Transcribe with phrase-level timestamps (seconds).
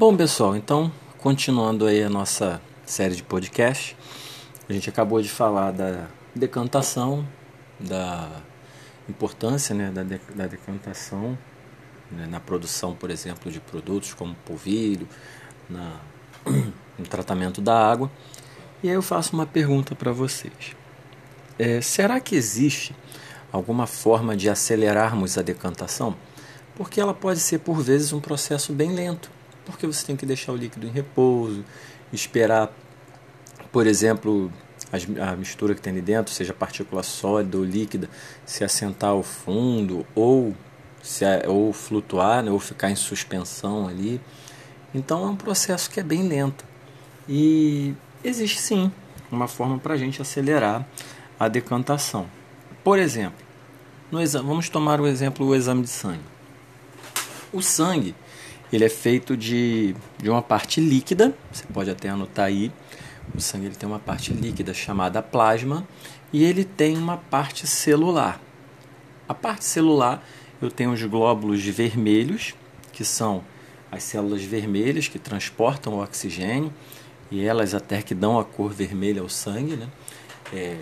[0.00, 3.94] Bom, pessoal, então, continuando aí a nossa série de podcast,
[4.66, 7.28] a gente acabou de falar da decantação,
[7.78, 8.26] da
[9.06, 11.36] importância né, da, da decantação
[12.10, 15.06] né, na produção, por exemplo, de produtos como polvilho,
[15.68, 16.00] na,
[16.98, 18.10] no tratamento da água.
[18.82, 20.74] E aí eu faço uma pergunta para vocês.
[21.58, 22.96] É, será que existe
[23.52, 26.16] alguma forma de acelerarmos a decantação?
[26.74, 30.52] Porque ela pode ser, por vezes, um processo bem lento porque você tem que deixar
[30.52, 31.64] o líquido em repouso,
[32.12, 32.70] esperar,
[33.70, 34.52] por exemplo,
[35.20, 38.08] a mistura que tem ali dentro, seja partícula sólida ou líquida,
[38.44, 40.54] se assentar ao fundo ou,
[41.02, 44.20] se, ou flutuar, né, ou ficar em suspensão ali.
[44.92, 46.64] Então é um processo que é bem lento.
[47.28, 48.90] E existe sim
[49.30, 50.84] uma forma para a gente acelerar
[51.38, 52.26] a decantação.
[52.82, 53.38] Por exemplo,
[54.10, 56.24] no exame, vamos tomar o exemplo do exame de sangue.
[57.52, 58.14] O sangue
[58.72, 62.70] ele é feito de, de uma parte líquida, você pode até anotar aí.
[63.34, 65.86] O sangue ele tem uma parte líquida chamada plasma
[66.32, 68.40] e ele tem uma parte celular.
[69.28, 70.24] A parte celular,
[70.60, 72.54] eu tenho os glóbulos vermelhos,
[72.92, 73.44] que são
[73.90, 76.72] as células vermelhas que transportam o oxigênio
[77.30, 79.88] e elas até que dão a cor vermelha ao sangue, né?
[80.52, 80.78] É,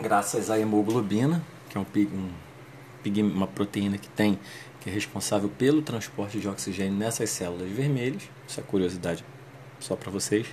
[0.00, 4.38] graças à hemoglobina, que é um, um, uma proteína que tem
[4.80, 8.22] que é responsável pelo transporte de oxigênio nessas células vermelhas.
[8.48, 9.24] Isso é curiosidade
[9.78, 10.46] só para vocês.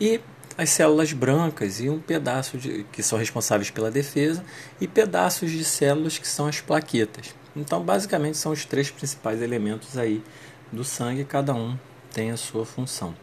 [0.00, 0.20] E
[0.56, 4.44] as células brancas e um pedaço de, que são responsáveis pela defesa
[4.80, 7.34] e pedaços de células que são as plaquetas.
[7.56, 10.22] Então, basicamente, são os três principais elementos aí
[10.70, 11.78] do sangue, cada um
[12.12, 13.14] tem a sua função.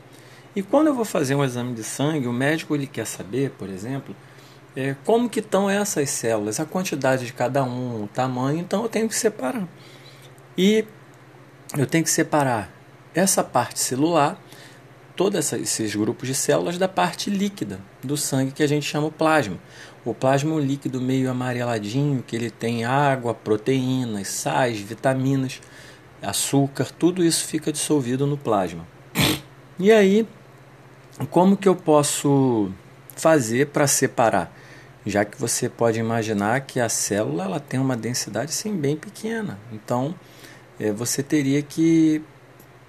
[0.56, 3.70] E quando eu vou fazer um exame de sangue, o médico ele quer saber, por
[3.70, 4.16] exemplo,
[4.76, 8.90] é, como que estão essas células, a quantidade de cada um, o tamanho, então eu
[8.90, 9.68] tenho que separar.
[10.58, 10.86] E
[11.78, 12.70] eu tenho que separar
[13.14, 14.42] essa parte celular,
[15.16, 19.12] todos esses grupos de células, da parte líquida do sangue que a gente chama o
[19.12, 19.58] plasma.
[20.04, 25.62] O plasma é um líquido meio amareladinho, que ele tem água, proteínas, sais, vitaminas,
[26.22, 28.86] açúcar, tudo isso fica dissolvido no plasma.
[29.80, 30.28] E aí,
[31.30, 32.72] como que eu posso
[33.16, 34.52] fazer para separar?
[35.06, 39.60] Já que você pode imaginar que a célula ela tem uma densidade sim, bem pequena.
[39.72, 40.14] Então,
[40.82, 42.24] é, você teria que,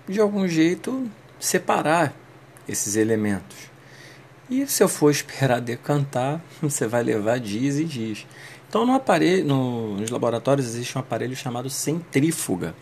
[0.09, 2.15] de algum jeito, separar
[2.67, 3.71] esses elementos.
[4.49, 8.27] E se eu for esperar decantar, você vai levar dias e dias.
[8.67, 12.75] Então, no aparelho, no, nos laboratórios existe um aparelho chamado centrífuga.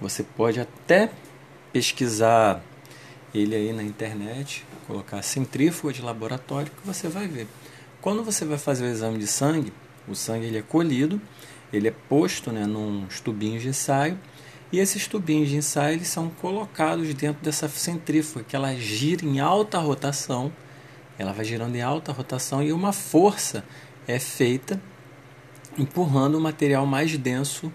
[0.00, 1.10] Você pode até
[1.70, 2.62] pesquisar
[3.34, 7.46] ele aí na internet, colocar centrífuga de laboratório que você vai ver.
[8.00, 9.70] Quando você vai fazer o exame de sangue,
[10.08, 11.20] o sangue ele é colhido,
[11.70, 14.18] ele é posto né, num tubinhos de ensaio
[14.72, 19.40] e esses tubinhos de ensaio eles são colocados dentro dessa centrífuga, que ela gira em
[19.40, 20.52] alta rotação,
[21.18, 23.64] ela vai girando em alta rotação e uma força
[24.06, 24.80] é feita
[25.78, 27.72] empurrando o material mais denso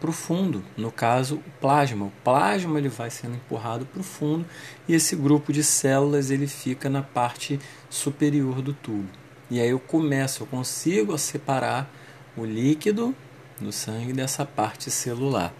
[0.00, 2.06] para o fundo, no caso o plasma.
[2.06, 4.44] O plasma ele vai sendo empurrado para o fundo
[4.86, 9.08] e esse grupo de células ele fica na parte superior do tubo.
[9.50, 11.90] E aí eu começo, eu consigo separar
[12.36, 13.14] o líquido
[13.60, 15.54] no sangue dessa parte celular.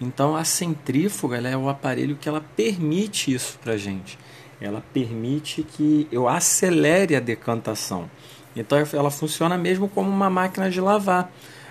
[0.00, 4.18] Então a centrífuga é o aparelho que ela permite isso para gente.
[4.60, 8.10] Ela permite que eu acelere a decantação.
[8.54, 11.30] Então ela funciona mesmo como uma máquina de lavar.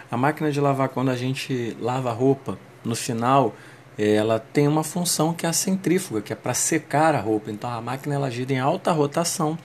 [0.09, 3.55] A máquina de lavar quando a gente lava a roupa, no final
[3.97, 7.49] ela tem uma função que é a centrífuga, que é para secar a roupa.
[7.49, 9.57] Então a máquina ela gira em alta rotação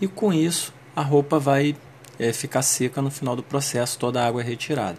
[0.00, 1.74] e com isso a roupa vai
[2.18, 4.98] é, ficar seca no final do processo, toda a água é retirada.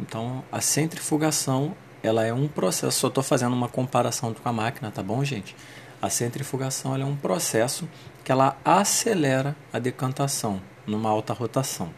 [0.00, 4.90] Então a centrifugação ela é um processo, só estou fazendo uma comparação com a máquina,
[4.90, 5.56] tá bom, gente?
[6.02, 7.88] A centrifugação é um processo
[8.22, 11.88] que ela acelera a decantação numa alta rotação,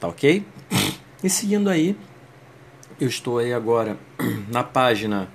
[0.00, 0.44] tá ok?
[1.22, 1.96] E seguindo aí,
[3.00, 3.96] eu estou aí agora
[4.50, 5.28] na página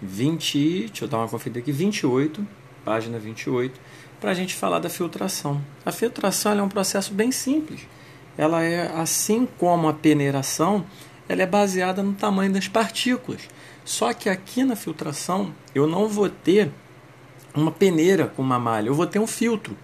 [0.00, 2.46] 20, deixa eu dar uma conferida aqui, 28,
[2.84, 3.80] página 28,
[4.20, 5.60] para a gente falar da filtração.
[5.84, 7.80] A filtração é um processo bem simples.
[8.38, 10.86] Ela é assim como a peneiração,
[11.28, 13.42] ela é baseada no tamanho das partículas.
[13.84, 16.70] Só que aqui na filtração eu não vou ter
[17.54, 19.76] uma peneira com uma malha, eu vou ter um filtro.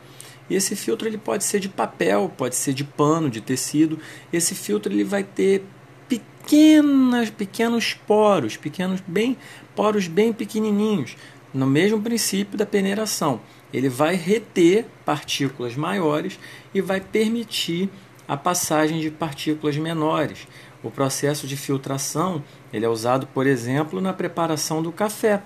[0.51, 3.99] E esse filtro ele pode ser de papel, pode ser de pano, de tecido.
[4.33, 5.65] Esse filtro ele vai ter
[6.09, 9.39] pequenas, pequenos poros, pequenos bem
[9.75, 11.17] poros bem pequenininhos,
[11.55, 13.41] no mesmo princípio da peneiração.
[13.73, 16.39] Ele vai reter partículas maiores
[16.75, 17.89] e vai permitir
[18.29, 20.47] a passagem de partículas menores.
[20.83, 22.43] O processo de filtração
[22.73, 25.43] ele é usado, por exemplo, na preparação do café.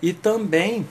[0.00, 0.86] E também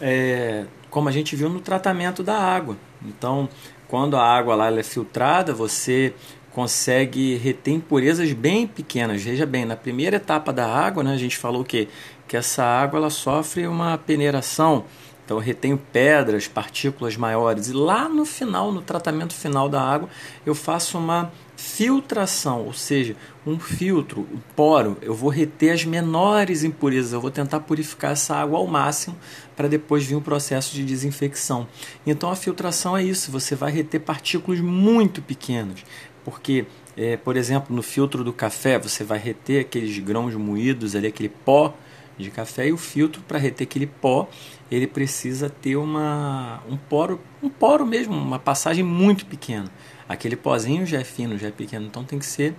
[0.00, 2.76] é, como a gente viu no tratamento da água.
[3.04, 3.48] Então,
[3.88, 6.14] quando a água lá é filtrada, você
[6.52, 9.22] consegue reter impurezas bem pequenas.
[9.22, 11.88] Veja bem, na primeira etapa da água, né, a gente falou que,
[12.28, 14.84] que essa água ela sofre uma peneiração,
[15.24, 17.68] então eu retenho pedras, partículas maiores.
[17.68, 20.08] E lá no final, no tratamento final da água,
[20.44, 23.16] eu faço uma filtração, ou seja,
[23.46, 24.96] um filtro, um poro.
[25.00, 29.16] Eu vou reter as menores impurezas, eu vou tentar purificar essa água ao máximo
[29.56, 31.66] para depois vir o um processo de desinfecção.
[32.06, 35.84] Então a filtração é isso, você vai reter partículas muito pequenas,
[36.24, 36.66] porque
[36.96, 41.28] é, por exemplo, no filtro do café, você vai reter aqueles grãos moídos ali, aquele
[41.28, 41.74] pó
[42.18, 44.28] de café, e o filtro, para reter aquele pó,
[44.70, 49.70] ele precisa ter uma, um poro, um poro mesmo, uma passagem muito pequena.
[50.08, 52.54] Aquele pozinho já é fino, já é pequeno, então tem que ser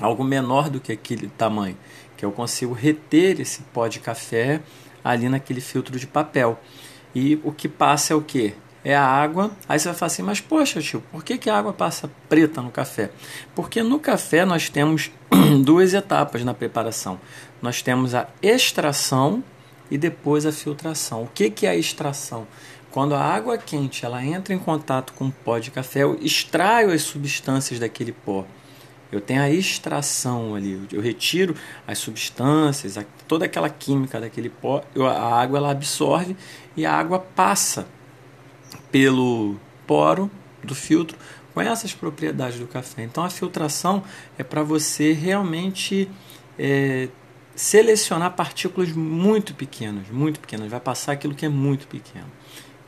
[0.00, 1.76] algo menor do que aquele tamanho,
[2.16, 4.60] que eu consigo reter esse pó de café
[5.04, 6.58] ali naquele filtro de papel.
[7.14, 8.54] E o que passa é o que?
[8.84, 9.50] É a água.
[9.68, 12.60] Aí você vai falar assim, mas poxa, tio, por que, que a água passa preta
[12.60, 13.10] no café?
[13.54, 15.10] Porque no café nós temos
[15.64, 17.20] duas etapas na preparação.
[17.60, 19.42] Nós temos a extração
[19.90, 21.22] e depois a filtração.
[21.22, 22.46] O que, que é a extração?
[22.90, 26.90] Quando a água quente ela entra em contato com o pó de café, eu extraio
[26.90, 28.44] as substâncias daquele pó.
[29.12, 31.54] Eu tenho a extração ali, eu retiro
[31.86, 36.34] as substâncias, toda aquela química daquele pó, a água ela absorve
[36.74, 37.86] e a água passa
[38.90, 40.30] pelo poro
[40.62, 41.16] do filtro
[41.52, 43.02] com essas propriedades do café.
[43.02, 44.02] Então a filtração
[44.38, 46.08] é para você realmente
[46.58, 47.08] é,
[47.54, 52.26] selecionar partículas muito pequenas, muito pequenas, vai passar aquilo que é muito pequeno.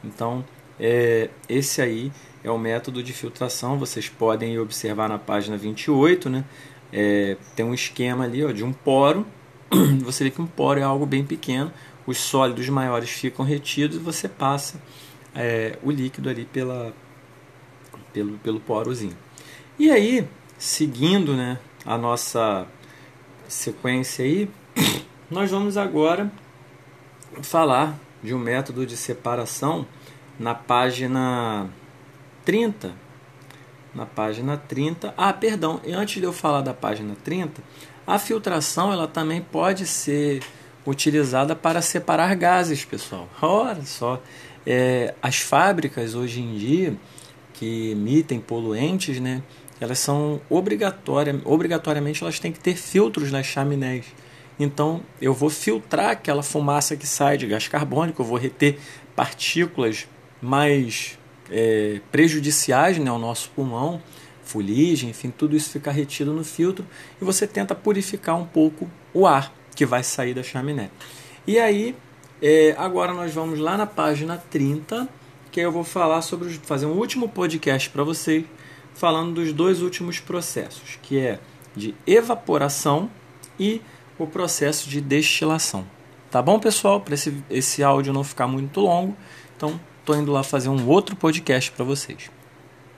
[0.03, 0.45] Então,
[0.79, 3.79] é, esse aí é o método de filtração.
[3.79, 6.45] Vocês podem observar na página 28, né?
[6.93, 9.27] É, tem um esquema ali ó, de um poro.
[10.05, 11.73] Você vê que um poro é algo bem pequeno.
[12.07, 14.79] Os sólidos maiores ficam retidos e você passa
[15.35, 16.93] é, o líquido ali pela,
[18.13, 19.17] pelo, pelo porozinho.
[19.79, 20.27] E aí,
[20.57, 22.67] seguindo né, a nossa
[23.49, 24.49] sequência aí,
[25.31, 26.31] nós vamos agora
[27.43, 29.87] falar de um método de separação
[30.39, 31.69] na página
[32.45, 32.93] 30.
[33.95, 35.15] Na página 30.
[35.17, 37.63] Ah, perdão, antes de eu falar da página 30,
[38.07, 40.43] a filtração ela também pode ser
[40.87, 43.29] utilizada para separar gases, pessoal.
[43.41, 44.21] Olha só,
[44.67, 46.97] é, as fábricas hoje em dia
[47.53, 49.43] que emitem poluentes, né,
[49.81, 54.07] elas são obrigatórias, obrigatoriamente elas têm que ter filtros nas chaminés.
[54.59, 58.79] Então eu vou filtrar aquela fumaça que sai de gás carbônico, eu vou reter
[59.15, 60.07] partículas
[60.41, 61.19] mais
[61.51, 64.01] é, prejudiciais né, ao nosso pulmão,
[64.43, 66.87] fuligem, enfim, tudo isso fica retido no filtro
[67.21, 70.91] e você tenta purificar um pouco o ar que vai sair da chaminé.
[71.47, 71.95] E aí,
[72.47, 75.09] é, agora nós vamos lá na página 30,
[75.51, 78.45] que eu vou falar sobre fazer um último podcast para vocês,
[78.93, 81.41] falando dos dois últimos processos, que é
[81.75, 83.11] de evaporação
[83.59, 83.81] e
[84.19, 85.87] o processo de destilação.
[86.31, 87.01] Tá bom, pessoal?
[87.01, 89.17] Para esse, esse áudio não ficar muito longo,
[89.57, 92.31] então estou indo lá fazer um outro podcast para vocês.